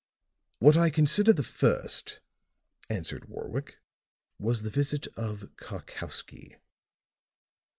[0.57, 2.21] "What I consider the first,"
[2.89, 3.77] answered Warwick,
[4.39, 6.55] "was the visit of Karkowsky.